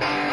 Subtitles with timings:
[0.00, 0.27] Bye.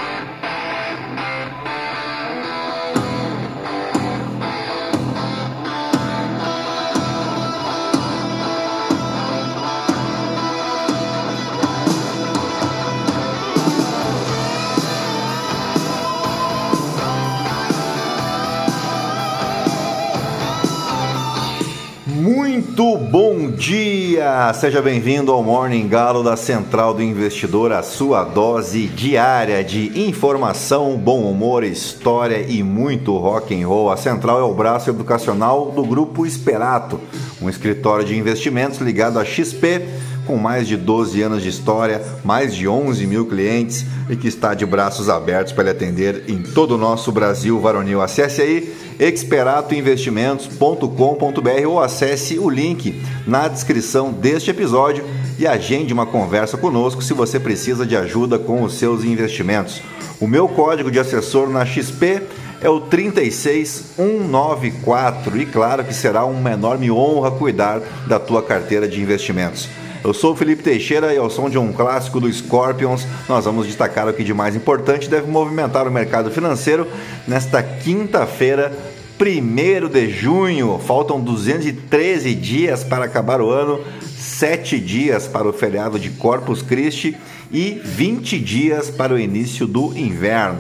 [22.78, 24.52] Muito bom dia!
[24.54, 30.98] Seja bem-vindo ao Morning Galo da Central do Investidor, a sua dose diária de informação,
[30.98, 33.90] bom humor, história e muito rock and roll.
[33.90, 37.00] A Central é o braço educacional do Grupo Esperato,
[37.42, 39.82] um escritório de investimentos ligado à XP
[40.26, 44.54] com mais de 12 anos de história, mais de 11 mil clientes e que está
[44.54, 48.02] de braços abertos para lhe atender em todo o nosso Brasil varonil.
[48.02, 55.06] Acesse aí experatoinvestimentos.com.br ou acesse o link na descrição deste episódio
[55.38, 59.82] e agende uma conversa conosco se você precisa de ajuda com os seus investimentos.
[60.20, 62.22] O meu código de assessor na XP
[62.62, 69.02] é o 36194 e claro que será uma enorme honra cuidar da tua carteira de
[69.02, 69.68] investimentos.
[70.06, 73.66] Eu sou o Felipe Teixeira e ao som de um clássico do Scorpions, nós vamos
[73.66, 76.88] destacar o que de mais importante deve movimentar o mercado financeiro
[77.28, 78.72] nesta quinta-feira,
[79.20, 80.78] 1 de junho.
[80.78, 83.82] Faltam 213 dias para acabar o ano,
[84.16, 87.18] 7 dias para o feriado de Corpus Christi
[87.52, 90.60] e 20 dias para o início do inverno.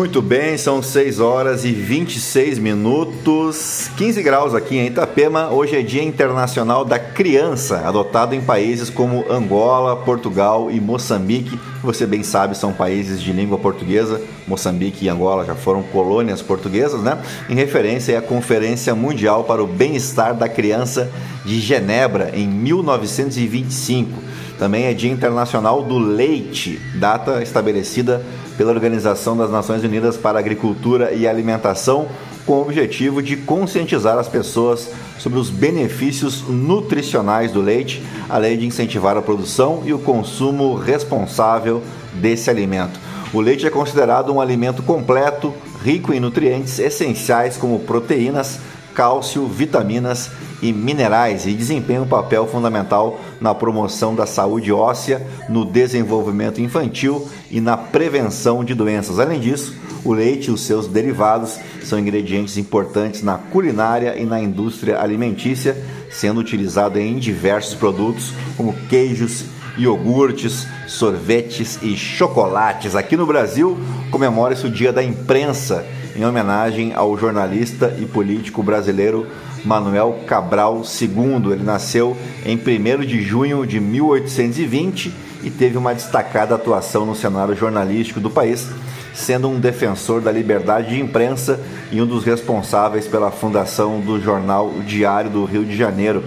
[0.00, 5.50] Muito bem, são 6 horas e 26 minutos, 15 graus aqui em Itapema.
[5.50, 11.60] Hoje é Dia Internacional da Criança, adotado em países como Angola, Portugal e Moçambique.
[11.82, 14.22] Você bem sabe, são países de língua portuguesa.
[14.48, 17.18] Moçambique e Angola já foram colônias portuguesas, né?
[17.50, 21.12] Em referência à Conferência Mundial para o Bem-Estar da Criança
[21.44, 24.30] de Genebra, em 1925.
[24.58, 28.22] Também é Dia Internacional do Leite, data estabelecida
[28.60, 32.08] pela Organização das Nações Unidas para Agricultura e Alimentação,
[32.44, 38.66] com o objetivo de conscientizar as pessoas sobre os benefícios nutricionais do leite, além de
[38.66, 41.82] incentivar a produção e o consumo responsável
[42.12, 43.00] desse alimento.
[43.32, 48.60] O leite é considerado um alimento completo, rico em nutrientes essenciais como proteínas,
[48.94, 55.64] cálcio, vitaminas e minerais e desempenha um papel fundamental na promoção da saúde óssea, no
[55.64, 59.18] desenvolvimento infantil e na prevenção de doenças.
[59.18, 59.74] Além disso,
[60.04, 65.76] o leite e os seus derivados são ingredientes importantes na culinária e na indústria alimentícia,
[66.10, 69.44] sendo utilizado em diversos produtos como queijos,
[69.76, 72.94] iogurtes, sorvetes e chocolates.
[72.94, 73.78] Aqui no Brasil,
[74.10, 75.86] comemora-se o Dia da Imprensa,
[76.20, 79.26] em homenagem ao jornalista e político brasileiro
[79.64, 81.52] Manuel Cabral II.
[81.52, 82.14] Ele nasceu
[82.44, 88.28] em 1 de junho de 1820 e teve uma destacada atuação no cenário jornalístico do
[88.28, 88.68] país,
[89.14, 91.58] sendo um defensor da liberdade de imprensa
[91.90, 96.22] e um dos responsáveis pela fundação do jornal Diário do Rio de Janeiro.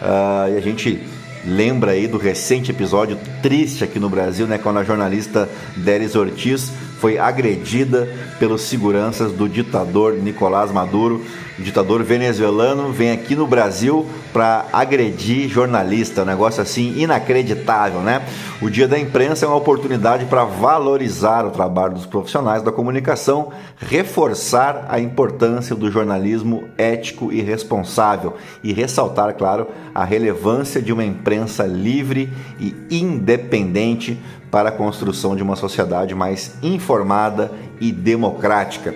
[0.00, 1.06] Uh, e a gente
[1.46, 5.46] lembra aí do recente episódio triste aqui no Brasil, né, quando a jornalista
[5.76, 6.72] Déris Ortiz
[7.04, 11.22] foi agredida pelos seguranças do ditador Nicolás Maduro.
[11.56, 18.22] O ditador venezuelano vem aqui no Brasil para agredir jornalista, um negócio assim inacreditável, né?
[18.60, 23.52] O Dia da Imprensa é uma oportunidade para valorizar o trabalho dos profissionais da comunicação,
[23.78, 31.04] reforçar a importância do jornalismo ético e responsável e ressaltar, claro, a relevância de uma
[31.04, 34.18] imprensa livre e independente
[34.50, 38.94] para a construção de uma sociedade mais informada e democrática.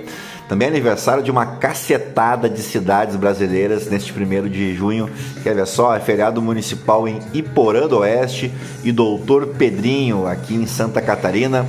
[0.48, 5.10] Também é aniversário de uma cacetada de cidades brasileiras neste primeiro de junho.
[5.42, 5.94] Quer ver só?
[5.94, 8.50] É feriado municipal em Iporã do Oeste
[8.82, 11.66] e Doutor Pedrinho, aqui em Santa Catarina.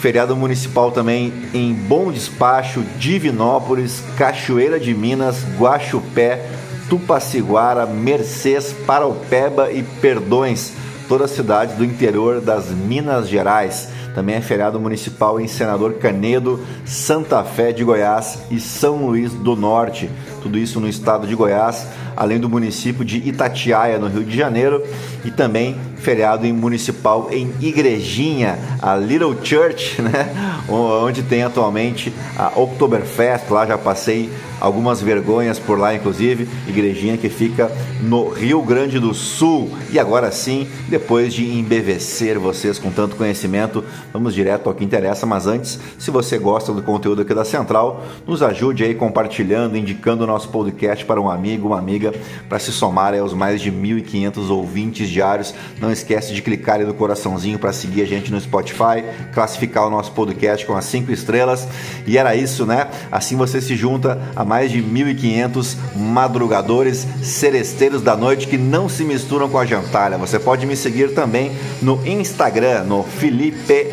[0.00, 6.44] Feriado municipal também em Bom Despacho, Divinópolis, Cachoeira de Minas, Guaxupé,
[6.90, 10.72] Tupaciguara, Mercês, Paraupeba e Perdões,
[11.08, 13.88] todas as cidades do interior das Minas Gerais.
[14.14, 19.56] Também é feriado municipal em Senador Canedo, Santa Fé de Goiás e São Luís do
[19.56, 20.08] Norte.
[20.42, 24.82] tudo isso no estado de Goiás, além do município de Itatiaia, no Rio de Janeiro,
[25.24, 30.62] e também feriado em municipal em Igrejinha, a Little Church, né?
[30.68, 33.50] onde tem atualmente a Oktoberfest.
[33.50, 34.30] Lá já passei
[34.60, 36.48] algumas vergonhas por lá, inclusive.
[36.68, 37.70] Igrejinha que fica
[38.02, 39.70] no Rio Grande do Sul.
[39.90, 45.26] E agora sim, depois de embevecer vocês com tanto conhecimento, vamos direto ao que interessa.
[45.26, 50.24] Mas antes, se você gosta do conteúdo aqui da Central, nos ajude aí compartilhando, indicando
[50.24, 52.03] o nosso podcast para um amigo, uma amiga,
[52.48, 55.54] para se somar aos mais de 1.500 ouvintes diários.
[55.80, 60.12] Não esquece de clicar no coraçãozinho para seguir a gente no Spotify, classificar o nosso
[60.12, 61.66] podcast com as 5 estrelas.
[62.06, 62.88] E era isso, né?
[63.10, 69.04] Assim você se junta a mais de 1.500 madrugadores celesteiros da noite que não se
[69.04, 70.18] misturam com a jantalha.
[70.18, 73.90] Você pode me seguir também no Instagram, no Felipe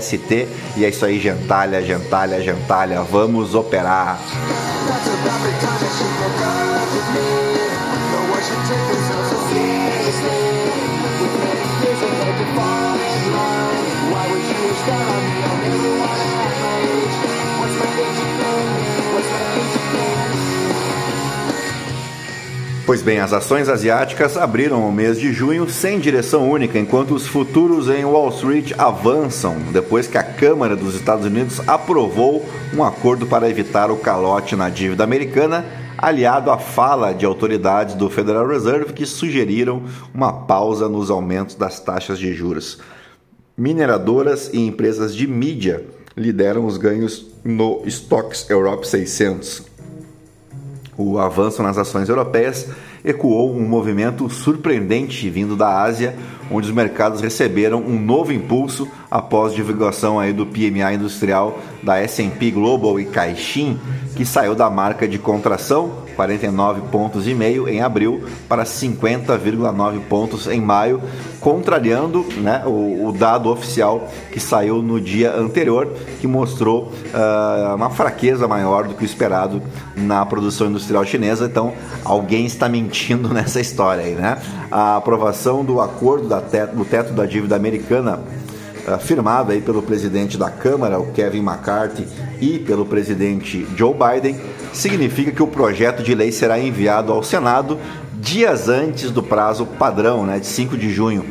[0.00, 0.48] ST.
[0.76, 3.02] E é isso aí, gentalha, gentalha, gentalha.
[3.02, 4.18] Vamos operar.
[22.86, 27.26] Pois bem, as ações asiáticas abriram o mês de junho sem direção única, enquanto os
[27.26, 33.26] futuros em Wall Street avançam depois que a Câmara dos Estados Unidos aprovou um acordo
[33.26, 35.64] para evitar o calote na dívida americana,
[35.98, 39.82] aliado à fala de autoridades do Federal Reserve que sugeriram
[40.14, 42.78] uma pausa nos aumentos das taxas de juros.
[43.56, 45.84] Mineradoras e empresas de mídia
[46.16, 49.76] lideram os ganhos no Stocks Europe 600,
[50.98, 52.68] o avanço nas ações europeias
[53.04, 56.16] ecoou um movimento surpreendente vindo da Ásia,
[56.50, 62.50] onde os mercados receberam um novo impulso após divulgação aí do PMI industrial da S&P
[62.50, 63.78] Global e Caixin,
[64.14, 70.46] que saiu da marca de contração 49 pontos e meio em abril para 50,9 pontos
[70.46, 71.00] em maio,
[71.40, 77.90] contrariando né, o, o, dado oficial que saiu no dia anterior, que mostrou uh, uma
[77.90, 79.62] fraqueza maior do que o esperado
[79.94, 81.44] na produção industrial chinesa.
[81.44, 84.38] Então, alguém está mentindo nessa história aí, né?
[84.70, 88.20] A aprovação do acordo do teto da dívida americana
[89.00, 92.06] firmado aí pelo presidente da Câmara, o Kevin McCarthy,
[92.40, 94.40] e pelo presidente Joe Biden,
[94.72, 97.78] significa que o projeto de lei será enviado ao Senado
[98.14, 101.24] dias antes do prazo padrão, né, de 5 de junho.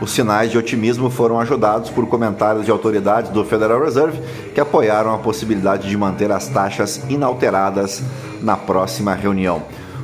[0.00, 4.20] Os sinais de otimismo foram ajudados por comentários de autoridades do Federal Reserve
[4.52, 8.02] que apoiaram a possibilidade de manter as taxas inalteradas
[8.42, 9.62] na próxima reunião.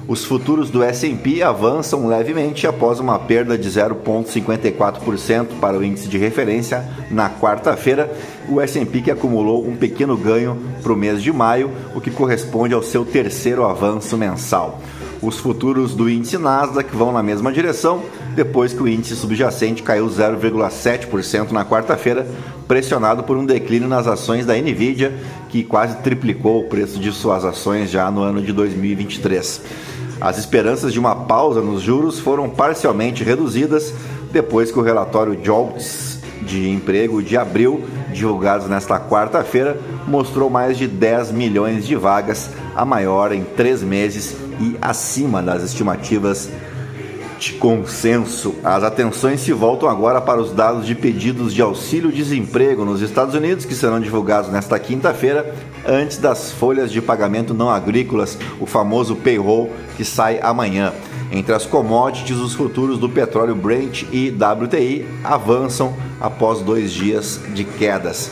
[0.08, 6.16] Os futuros do S&P avançam levemente após uma perda de 0,54% para o índice de
[6.16, 8.10] referência na quarta-feira.
[8.48, 12.72] O S&P que acumulou um pequeno ganho para o mês de maio, o que corresponde
[12.72, 14.80] ao seu terceiro avanço mensal.
[15.20, 18.02] Os futuros do índice Nasdaq vão na mesma direção,
[18.34, 22.26] depois que o índice subjacente caiu 0,7% na quarta-feira,
[22.66, 25.12] pressionado por um declínio nas ações da Nvidia,
[25.50, 29.60] que quase triplicou o preço de suas ações já no ano de 2023.
[30.20, 33.94] As esperanças de uma pausa nos juros foram parcialmente reduzidas
[34.32, 40.86] depois que o relatório Jobs de emprego de abril, divulgado nesta quarta-feira, mostrou mais de
[40.86, 46.48] 10 milhões de vagas, a maior em três meses e acima das estimativas
[47.38, 48.56] de consenso.
[48.64, 53.64] As atenções se voltam agora para os dados de pedidos de auxílio-desemprego nos Estados Unidos,
[53.64, 55.54] que serão divulgados nesta quinta-feira,
[55.86, 60.92] antes das folhas de pagamento não agrícolas, o famoso payroll, que sai amanhã.
[61.30, 67.64] Entre as commodities, os futuros do petróleo Brent e WTI avançam após dois dias de
[67.64, 68.30] quedas.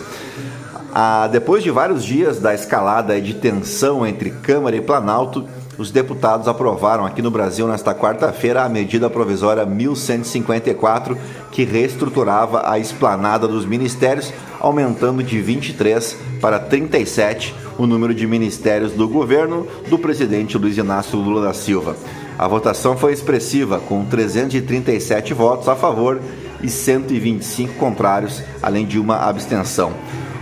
[0.99, 5.47] Ah, depois de vários dias da escalada de tensão entre Câmara e Planalto,
[5.79, 11.17] os deputados aprovaram aqui no Brasil nesta quarta-feira a medida provisória 1154,
[11.53, 18.93] que reestruturava a esplanada dos ministérios, aumentando de 23 para 37 o número de ministérios
[18.93, 21.95] do governo do presidente Luiz Inácio Lula da Silva.
[22.39, 26.21] A votação foi expressiva, com 337 votos a favor
[26.63, 29.93] e 125 contrários, além de uma abstenção.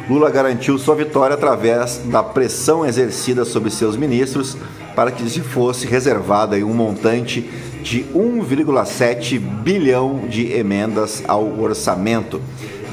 [0.08, 4.56] Lula garantiu sua vitória através da pressão exercida sobre seus ministros
[4.94, 7.48] para que se fosse reservado um montante
[7.82, 12.40] de 1,7 bilhão de emendas ao orçamento,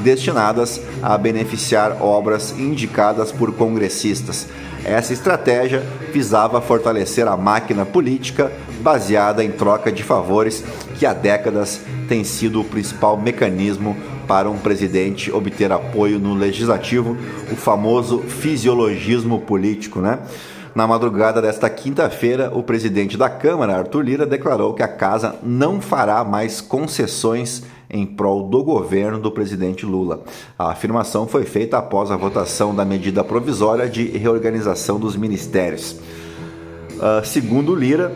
[0.03, 4.47] destinadas a beneficiar obras indicadas por congressistas.
[4.83, 10.63] Essa estratégia visava fortalecer a máquina política baseada em troca de favores,
[10.97, 11.79] que há décadas
[12.09, 13.95] tem sido o principal mecanismo
[14.27, 17.15] para um presidente obter apoio no legislativo,
[17.51, 20.19] o famoso fisiologismo político, né?
[20.73, 25.81] Na madrugada desta quinta-feira, o presidente da Câmara, Arthur Lira, declarou que a casa não
[25.81, 30.21] fará mais concessões em prol do governo do presidente Lula.
[30.57, 35.91] A afirmação foi feita após a votação da medida provisória de reorganização dos ministérios.
[35.91, 38.15] Uh, segundo Lira,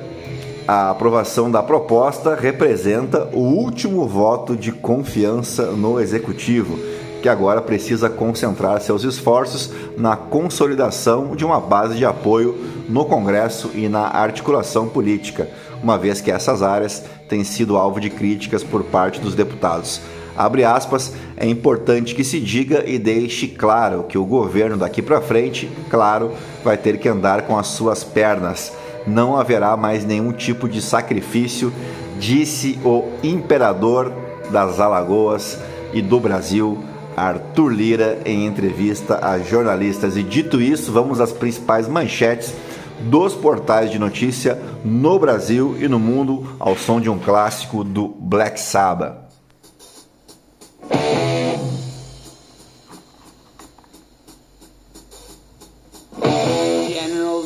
[0.65, 6.79] a aprovação da proposta representa o último voto de confiança no executivo,
[7.25, 12.55] que agora precisa concentrar seus esforços na consolidação de uma base de apoio
[12.88, 15.50] no Congresso e na articulação política,
[15.82, 20.01] uma vez que essas áreas têm sido alvo de críticas por parte dos deputados.
[20.38, 25.20] Abre aspas, é importante que se diga e deixe claro que o governo daqui para
[25.20, 26.32] frente, claro,
[26.63, 28.72] vai ter que andar com as suas pernas.
[29.08, 31.74] Não haverá mais nenhum tipo de sacrifício,
[32.20, 34.13] disse o imperador
[34.51, 35.58] das Alagoas
[35.91, 36.84] e do Brasil,
[37.15, 40.17] Arthur Lira, em entrevista a jornalistas.
[40.17, 42.53] E dito isso, vamos às principais manchetes
[43.01, 48.07] dos portais de notícia no Brasil e no mundo ao som de um clássico do
[48.07, 49.25] Black Sabbath.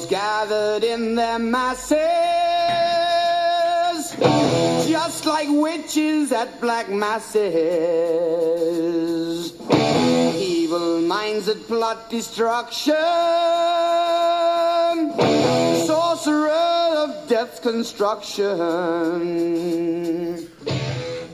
[0.09, 1.99] Gathered in their masses,
[5.05, 7.43] just like witches at black masses.
[10.35, 12.95] Evil minds that plot destruction.
[15.87, 18.27] Sorcerer of death's construction.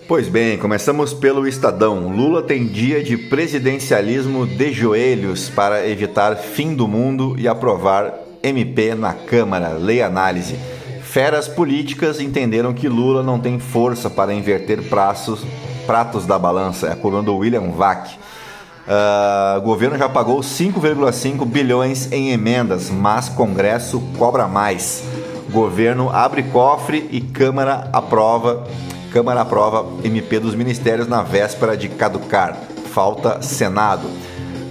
[0.07, 2.07] Pois bem, começamos pelo Estadão.
[2.15, 8.93] Lula tem dia de presidencialismo de joelhos para evitar fim do mundo e aprovar MP
[8.93, 9.69] na Câmara.
[9.69, 10.74] Lei análise.
[11.15, 15.45] Feras políticas entenderam que Lula não tem força para inverter praços,
[15.87, 16.87] pratos da balança.
[16.87, 18.09] É a coluna do William Vac.
[18.09, 25.05] Uh, o governo já pagou 5,5 bilhões em emendas, mas Congresso cobra mais.
[25.49, 28.67] Governo abre cofre e Câmara aprova.
[29.09, 32.57] Câmara aprova MP dos ministérios na véspera de caducar.
[32.91, 34.09] Falta Senado.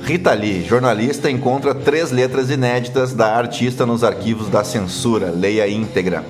[0.04, 5.30] Rita Lee, jornalista, encontra três letras inéditas da artista nos arquivos da censura.
[5.30, 6.22] Leia íntegra.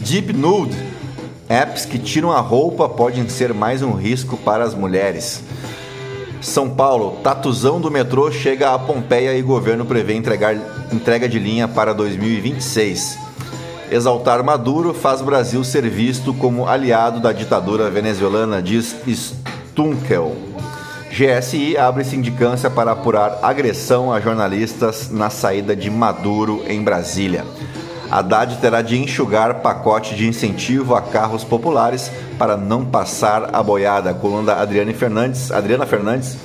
[0.00, 0.74] Deep Nude.
[1.50, 5.42] Apps que tiram a roupa podem ser mais um risco para as mulheres.
[6.40, 10.56] São Paulo, tatuzão do metrô chega a Pompeia e governo prevê entregar,
[10.90, 13.18] entrega de linha para 2026.
[13.90, 20.34] Exaltar Maduro faz Brasil ser visto como aliado da ditadura venezuelana, diz Stunkel.
[21.10, 27.44] GSI abre sindicância para apurar agressão a jornalistas na saída de Maduro em Brasília.
[28.10, 34.14] Haddad terá de enxugar pacote de incentivo a carros populares para não passar a boiada.
[34.14, 36.36] Coluna da Adriana Fernandes, Adriana Fernandes,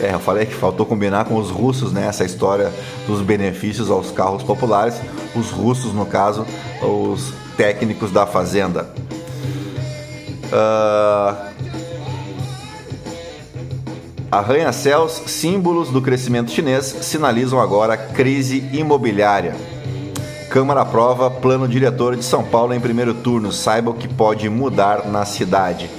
[0.00, 2.72] é, eu falei que faltou combinar com os russos né, essa história
[3.06, 4.94] dos benefícios aos carros populares.
[5.34, 6.46] Os russos, no caso,
[6.80, 8.88] os técnicos da fazenda.
[10.52, 11.47] Uh...
[14.30, 19.56] Arranha-céus, símbolos do crescimento chinês, sinalizam agora crise imobiliária.
[20.50, 23.50] Câmara aprova plano diretor de São Paulo em primeiro turno.
[23.50, 25.90] Saiba o que pode mudar na cidade.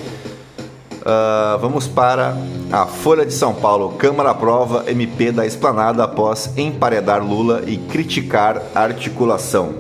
[0.99, 2.37] Uh, vamos para
[2.71, 3.93] a Folha de São Paulo.
[3.97, 9.75] Câmara aprova MP da esplanada após emparedar Lula e criticar articulação.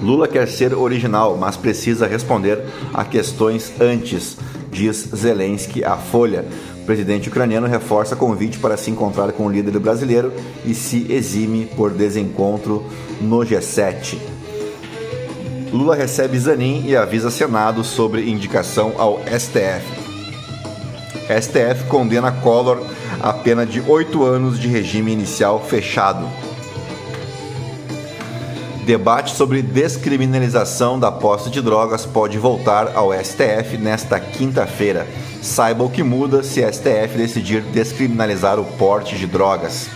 [0.00, 2.64] Lula quer ser original, mas precisa responder
[2.94, 4.38] a questões antes,
[4.78, 6.44] diz Zelensky à Folha
[6.86, 10.32] presidente ucraniano reforça convite para se encontrar com o líder brasileiro
[10.64, 12.82] e se exime por desencontro
[13.20, 14.16] no G7.
[15.70, 19.84] Lula recebe Zanin e avisa Senado sobre indicação ao STF.
[21.28, 22.82] STF condena Collor
[23.20, 26.26] a pena de oito anos de regime inicial fechado.
[28.88, 35.06] Debate sobre descriminalização da posse de drogas pode voltar ao STF nesta quinta-feira.
[35.42, 39.90] Saiba o que muda se STF decidir descriminalizar o porte de drogas.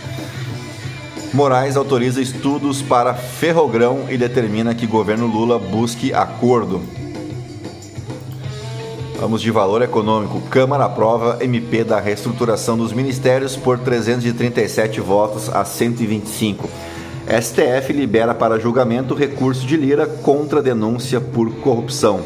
[1.33, 6.79] Moraes autoriza estudos para ferrogrão e determina que governo Lula busque acordo.
[9.19, 10.39] Vamos de valor econômico.
[10.51, 16.69] Câmara aprova MP da reestruturação dos ministérios por 337 votos a 125.
[17.27, 22.21] STF libera para julgamento recurso de Lira contra denúncia por corrupção.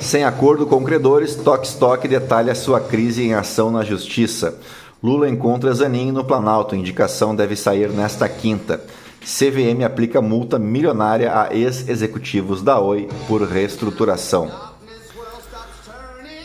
[0.00, 4.58] Sem acordo com credores, Toque Stock detalha sua crise em ação na justiça.
[5.02, 6.74] Lula encontra Zanin no Planalto.
[6.74, 8.82] Indicação deve sair nesta quinta.
[9.20, 14.50] CVM aplica multa milionária a ex-executivos da Oi por reestruturação.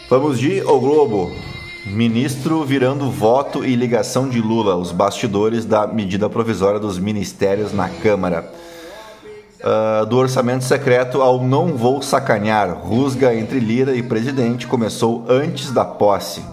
[0.10, 1.32] Vamos de O Globo.
[1.86, 7.90] Ministro virando voto e ligação de Lula, os bastidores da medida provisória dos ministérios na
[7.90, 8.52] Câmara.
[9.60, 15.72] Uh, do orçamento secreto ao não vou sacanear, rusga entre Lira e presidente começou antes
[15.72, 16.44] da posse.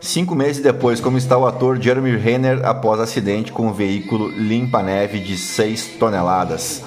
[0.00, 5.20] Cinco meses depois, como está o ator Jeremy Renner após acidente com um veículo limpa-neve
[5.20, 6.82] de 6 toneladas.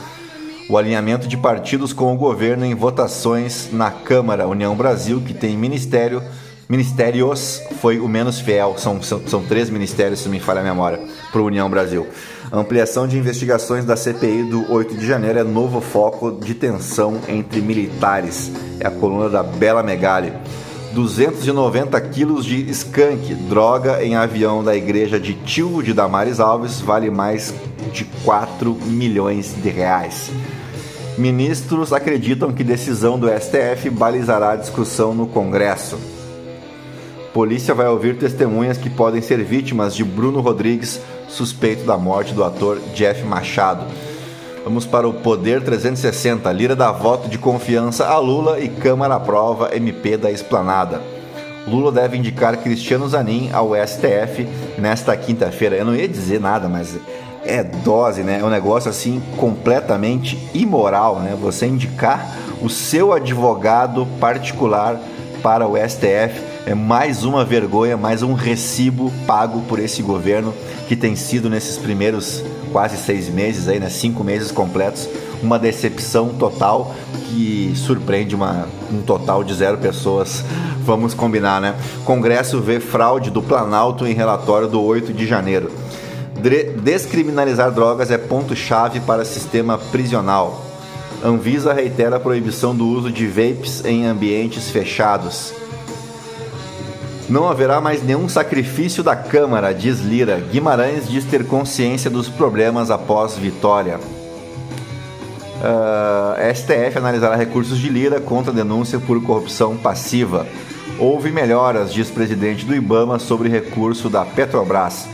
[0.70, 5.58] O alinhamento de partidos com o governo em votações na Câmara União Brasil, que tem
[5.58, 6.22] ministério,
[6.70, 8.76] ministérios, foi o menos fiel.
[8.78, 11.00] São, são, são três ministérios, se me falha a memória,
[11.32, 12.08] para União Brasil.
[12.54, 17.60] Ampliação de investigações da CPI do 8 de janeiro é novo foco de tensão entre
[17.60, 18.52] militares.
[18.80, 20.32] É a coluna da Bela Megali.
[20.94, 27.10] 290 quilos de skunk, droga em avião da igreja de Tio de Damares Alves, vale
[27.10, 27.52] mais
[27.92, 30.30] de 4 milhões de reais.
[31.18, 36.19] Ministros acreditam que decisão do STF balizará a discussão no Congresso.
[37.34, 42.44] Polícia vai ouvir testemunhas que podem ser vítimas de Bruno Rodrigues, suspeito da morte do
[42.44, 43.86] ator Jeff Machado.
[44.64, 46.52] Vamos para o Poder 360.
[46.52, 51.02] Lira dá voto de confiança a Lula e Câmara aprova MP da Esplanada.
[51.68, 54.48] Lula deve indicar Cristiano Zanin ao STF
[54.80, 55.76] nesta quinta-feira.
[55.76, 56.98] Eu não ia dizer nada, mas
[57.46, 58.40] é dose, né?
[58.40, 61.38] É um negócio assim completamente imoral, né?
[61.40, 65.00] Você indicar o seu advogado particular
[65.44, 70.54] para o STF é mais uma vergonha, mais um recibo pago por esse governo
[70.88, 73.90] que tem sido nesses primeiros quase seis meses aí, né?
[73.90, 75.08] Cinco meses completos,
[75.42, 76.94] uma decepção total
[77.28, 80.44] que surpreende uma, um total de zero pessoas.
[80.84, 81.76] Vamos combinar, né?
[82.06, 85.72] Congresso vê fraude do Planalto em relatório do 8 de janeiro.
[86.82, 90.66] Descriminalizar drogas é ponto-chave para sistema prisional.
[91.24, 95.54] Anvisa reitera a proibição do uso de vapes em ambientes fechados.
[97.30, 100.40] Não haverá mais nenhum sacrifício da Câmara, diz Lira.
[100.52, 104.00] Guimarães diz ter consciência dos problemas após vitória.
[105.62, 110.48] Uh, ah, STF analisará recursos de Lira contra denúncia por corrupção passiva.
[110.98, 115.08] Houve melhoras, diz presidente do Ibama, sobre recurso da Petrobras.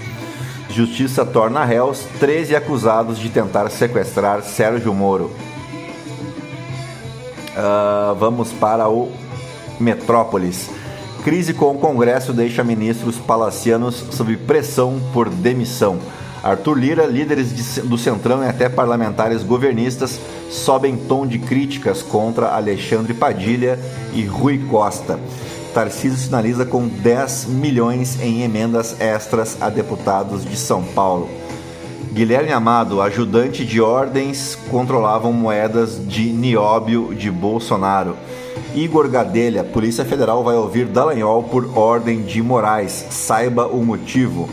[0.70, 5.32] Justiça torna réus 13 acusados de tentar sequestrar Sérgio Moro.
[7.58, 9.12] Uh, vamos para o
[9.82, 10.70] Metrópolis.
[11.26, 15.98] Crise com o Congresso deixa ministros palacianos sob pressão por demissão.
[16.44, 20.20] Arthur Lira, líderes do Centrão e até parlamentares governistas
[20.52, 23.80] sobem tom de críticas contra Alexandre Padilha
[24.14, 25.20] e Rui Costa.
[25.74, 31.28] Tarcísio sinaliza com 10 milhões em emendas extras a deputados de São Paulo.
[32.14, 38.16] Guilherme Amado, ajudante de ordens, controlavam moedas de nióbio de Bolsonaro.
[38.76, 43.06] Igor Gadelha, Polícia Federal vai ouvir Dallagnol por ordem de Moraes.
[43.10, 44.50] Saiba o motivo.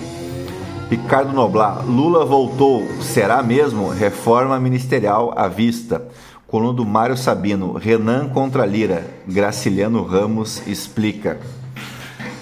[0.88, 2.86] Ricardo Noblar, Lula voltou.
[3.02, 3.88] Será mesmo?
[3.88, 6.06] Reforma ministerial à vista.
[6.46, 9.04] Coluna do Mário Sabino, Renan contra Lira.
[9.26, 11.40] Graciliano Ramos explica.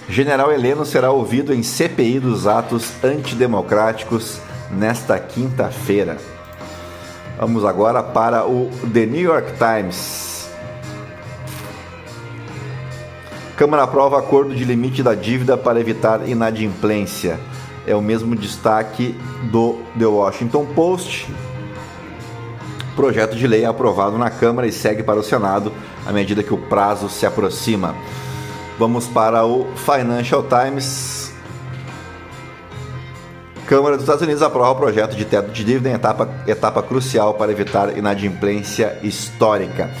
[0.07, 4.39] General Heleno será ouvido em CPI dos atos antidemocráticos
[4.69, 6.19] nesta quinta-feira.
[7.39, 10.30] Vamos agora para o The New York Times.
[13.61, 17.39] Câmara aprova acordo de limite da dívida para evitar inadimplência.
[17.85, 19.15] É o mesmo destaque
[19.51, 21.31] do The Washington Post.
[22.95, 25.71] Projeto de lei é aprovado na Câmara e segue para o Senado
[26.07, 27.93] à medida que o prazo se aproxima.
[28.79, 31.31] Vamos para o Financial Times.
[33.67, 37.35] Câmara dos Estados Unidos aprova o projeto de teto de dívida em etapa, etapa crucial
[37.35, 39.91] para evitar inadimplência histórica.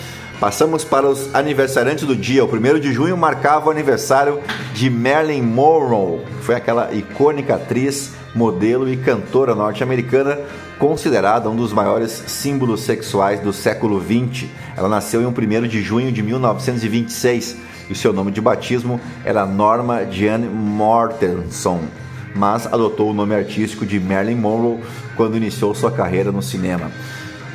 [0.41, 2.43] Passamos para os aniversariantes do dia.
[2.43, 4.39] O primeiro de junho marcava o aniversário
[4.73, 10.39] de Marilyn Monroe, que foi aquela icônica atriz, modelo e cantora norte-americana,
[10.79, 14.49] considerada um dos maiores símbolos sexuais do século XX.
[14.75, 20.07] Ela nasceu em 1 de junho de 1926 e seu nome de batismo era Norma
[20.09, 21.81] Jean Mortenson,
[22.33, 24.79] mas adotou o nome artístico de Marilyn Monroe
[25.15, 26.89] quando iniciou sua carreira no cinema.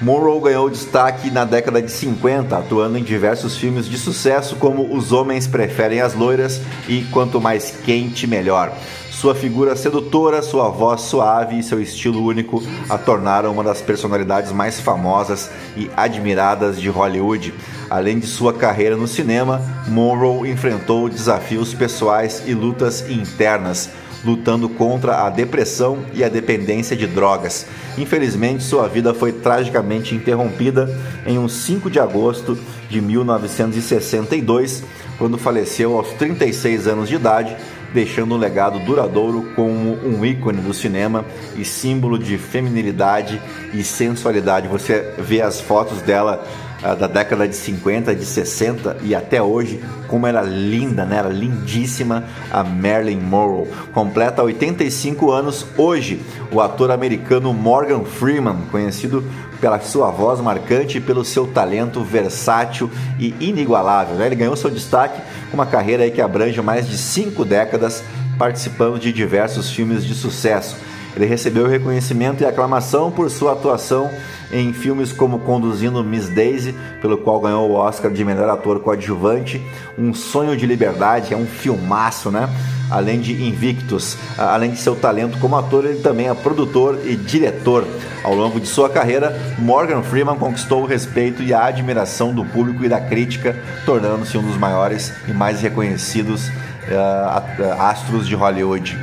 [0.03, 5.11] Monroe ganhou destaque na década de 50, atuando em diversos filmes de sucesso como Os
[5.11, 8.73] Homens Preferem as Loiras e Quanto Mais Quente Melhor.
[9.11, 14.53] Sua figura sedutora, sua voz suave e seu estilo único a tornaram uma das personalidades
[14.53, 17.55] mais famosas e admiradas de Hollywood.
[17.89, 23.89] Além de sua carreira no cinema, Monroe enfrentou desafios pessoais e lutas internas
[24.27, 27.67] lutando contra a depressão e a dependência de drogas.
[27.97, 30.91] Infelizmente, sua vida foi tragicamente interrompida
[31.25, 32.59] em um 5 de agosto
[32.91, 34.83] de 1962,
[35.17, 37.57] quando faleceu aos 36 anos de idade,
[37.95, 41.25] deixando um legado duradouro como um ícone do cinema
[41.57, 43.41] e símbolo de feminilidade
[43.73, 44.69] e sensualidade.
[44.69, 46.45] Você vê as fotos dela
[46.95, 51.19] da década de 50, de 60 e até hoje, como era linda, né?
[51.19, 53.69] Era lindíssima a Marilyn Monroe.
[53.93, 56.21] Completa 85 anos hoje
[56.53, 59.25] o ator americano Morgan Freeman, conhecido
[59.61, 64.17] pela sua voz marcante e pelo seu talento versátil e inigualável.
[64.17, 64.27] Né?
[64.27, 65.21] Ele ganhou seu destaque
[65.51, 68.03] com uma carreira que abrange mais de cinco décadas,
[68.39, 70.77] participando de diversos filmes de sucesso.
[71.17, 74.11] Ele recebeu reconhecimento e aclamação por sua atuação
[74.53, 79.65] em filmes como Conduzindo Miss Daisy, pelo qual ganhou o Oscar de melhor ator coadjuvante,
[79.99, 82.49] Um Sonho de Liberdade, é um filmaço, né?
[82.91, 87.85] Além de Invictus, além de seu talento como ator, ele também é produtor e diretor.
[88.23, 92.85] Ao longo de sua carreira, Morgan Freeman conquistou o respeito e a admiração do público
[92.85, 98.97] e da crítica, tornando-se um dos maiores e mais reconhecidos uh, astros de Hollywood.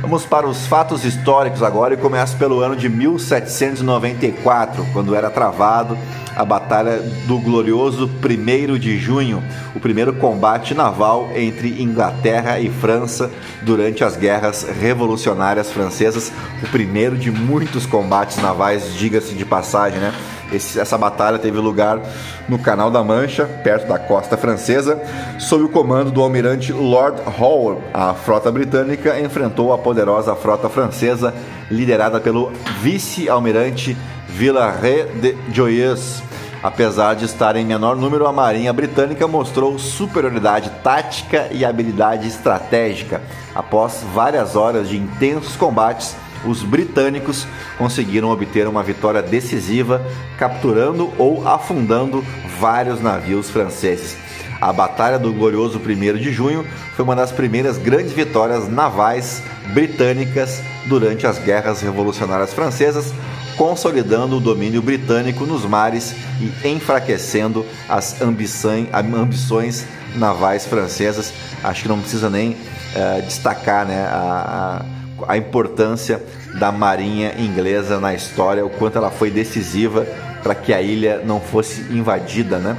[0.00, 5.96] Vamos para os fatos históricos agora e começo pelo ano de 1794, quando era travado
[6.34, 9.42] a Batalha do Glorioso 1 de Junho,
[9.74, 13.30] o primeiro combate naval entre Inglaterra e França
[13.62, 16.32] durante as guerras revolucionárias francesas,
[16.62, 20.14] o primeiro de muitos combates navais, diga-se de passagem, né?
[20.52, 22.00] Esse, essa batalha teve lugar
[22.48, 25.00] no Canal da Mancha, perto da costa francesa,
[25.38, 27.78] sob o comando do almirante Lord Howe.
[27.94, 31.34] A frota britânica enfrentou a poderosa frota francesa,
[31.70, 33.96] liderada pelo vice-almirante
[34.28, 36.22] Villaret de Joyeuse.
[36.62, 43.22] Apesar de estar em menor número, a Marinha Britânica mostrou superioridade tática e habilidade estratégica.
[43.54, 47.46] Após várias horas de intensos combates, os britânicos
[47.78, 50.04] conseguiram obter uma vitória decisiva,
[50.38, 52.24] capturando ou afundando
[52.58, 54.16] vários navios franceses.
[54.60, 60.62] A Batalha do Glorioso 1 de Junho foi uma das primeiras grandes vitórias navais britânicas
[60.86, 63.14] durante as guerras revolucionárias francesas,
[63.56, 66.14] consolidando o domínio britânico nos mares
[66.62, 71.32] e enfraquecendo as ambições navais francesas.
[71.64, 76.22] Acho que não precisa nem uh, destacar né, a, a a importância
[76.58, 80.06] da marinha inglesa na história, o quanto ela foi decisiva
[80.42, 82.76] para que a ilha não fosse invadida, né?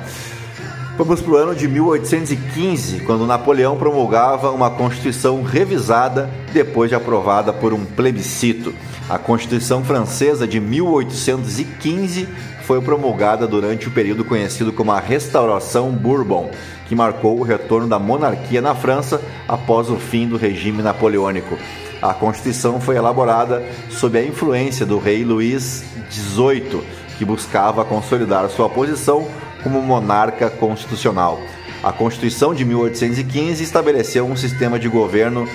[0.98, 7.52] Vamos para o ano de 1815, quando Napoleão promulgava uma Constituição revisada depois de aprovada
[7.52, 8.74] por um plebiscito.
[9.10, 12.28] A Constituição Francesa de 1815
[12.64, 16.52] foi promulgada durante o período conhecido como a Restauração Bourbon,
[16.88, 21.58] que marcou o retorno da monarquia na França após o fim do regime napoleônico.
[22.02, 26.82] A Constituição foi elaborada sob a influência do rei Luís XVIII,
[27.18, 29.28] que buscava consolidar sua posição
[29.62, 31.40] como monarca constitucional.
[31.84, 35.48] A Constituição de 1815 estabeleceu um sistema de governo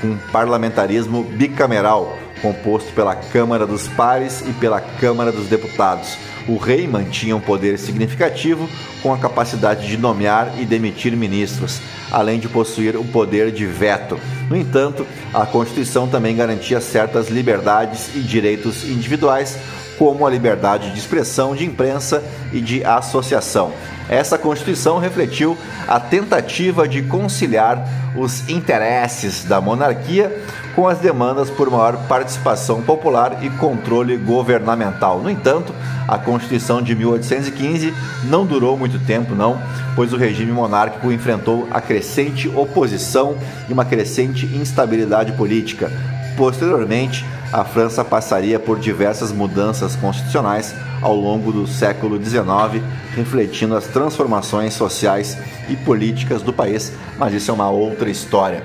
[0.00, 6.18] com parlamentarismo bicameral, composto pela Câmara dos Pares e pela Câmara dos Deputados.
[6.48, 8.68] O rei mantinha um poder significativo
[9.02, 14.18] com a capacidade de nomear e demitir ministros, além de possuir o poder de veto.
[14.48, 19.56] No entanto, a Constituição também garantia certas liberdades e direitos individuais,
[19.98, 23.72] como a liberdade de expressão, de imprensa e de associação.
[24.08, 30.42] Essa Constituição refletiu a tentativa de conciliar os interesses da monarquia
[30.74, 35.20] com as demandas por maior participação popular e controle governamental.
[35.20, 35.72] No entanto,
[36.08, 39.60] a Constituição de 1815 não durou muito tempo, não,
[39.94, 43.36] pois o regime monárquico enfrentou a crescente oposição
[43.68, 45.90] e uma crescente instabilidade política.
[46.36, 52.82] Posteriormente, a França passaria por diversas mudanças constitucionais ao longo do século XIX,
[53.14, 55.36] refletindo as transformações sociais
[55.68, 58.64] e políticas do país, mas isso é uma outra história.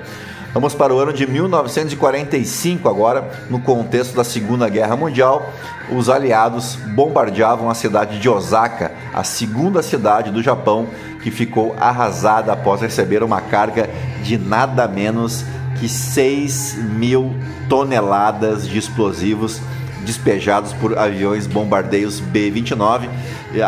[0.54, 5.52] Vamos para o ano de 1945 agora, no contexto da Segunda Guerra Mundial,
[5.90, 10.86] os aliados bombardeavam a cidade de Osaka, a segunda cidade do Japão
[11.22, 13.90] que ficou arrasada após receber uma carga
[14.22, 15.44] de nada menos
[15.80, 17.34] que 6 mil
[17.68, 19.60] toneladas de explosivos
[20.04, 23.08] despejados por aviões bombardeios B-29,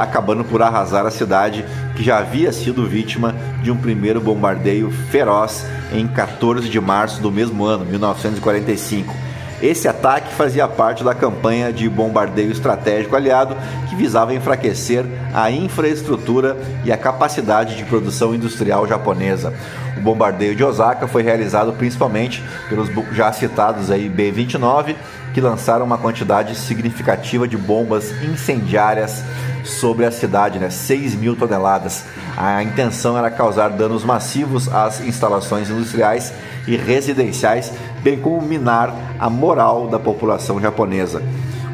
[0.00, 5.66] acabando por arrasar a cidade que já havia sido vítima de um primeiro bombardeio feroz
[5.92, 9.29] em 14 de março do mesmo ano, 1945.
[9.62, 13.54] Esse ataque fazia parte da campanha de bombardeio estratégico aliado
[13.88, 19.52] que visava enfraquecer a infraestrutura e a capacidade de produção industrial japonesa.
[19.98, 24.96] O bombardeio de Osaka foi realizado principalmente pelos já citados aí B-29,
[25.34, 29.22] que lançaram uma quantidade significativa de bombas incendiárias
[29.62, 30.70] sobre a cidade, né?
[30.70, 32.04] 6 mil toneladas.
[32.34, 36.32] A intenção era causar danos massivos às instalações industriais
[36.66, 41.22] e residenciais, bem como minar a moral da população japonesa.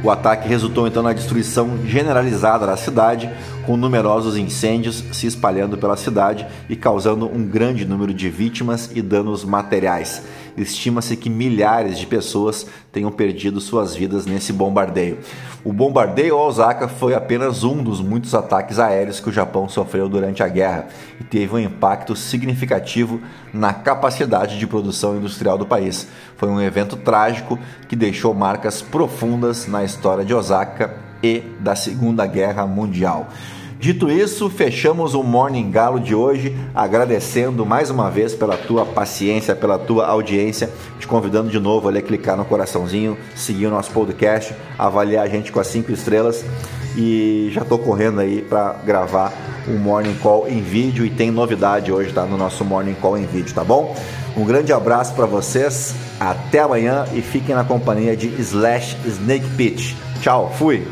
[0.02, 3.30] O ataque resultou então na destruição generalizada da cidade,
[3.64, 9.02] com numerosos incêndios se espalhando pela cidade e causando um grande número de vítimas e
[9.02, 10.22] danos materiais.
[10.56, 15.18] Estima-se que milhares de pessoas tenham perdido suas vidas nesse bombardeio.
[15.64, 20.08] O bombardeio a Osaka foi apenas um dos muitos ataques aéreos que o Japão sofreu
[20.08, 20.86] durante a guerra
[21.20, 23.20] e teve um impacto significativo
[23.52, 26.08] na capacidade de produção industrial do país.
[26.36, 32.26] Foi um evento trágico que deixou marcas profundas na história de Osaka e da Segunda
[32.26, 33.28] Guerra Mundial.
[33.78, 39.54] Dito isso, fechamos o Morning Galo de hoje, agradecendo mais uma vez pela tua paciência,
[39.54, 44.54] pela tua audiência, te convidando de novo a clicar no coraçãozinho, seguir o nosso podcast,
[44.78, 46.42] avaliar a gente com as cinco estrelas
[46.96, 49.32] e já estou correndo aí para gravar
[49.68, 53.26] um Morning Call em vídeo e tem novidade hoje tá no nosso Morning Call em
[53.26, 53.94] vídeo, tá bom?
[54.34, 59.94] Um grande abraço para vocês, até amanhã e fiquem na companhia de Slash Snake Pitch.
[60.22, 60.86] Tchau, fui!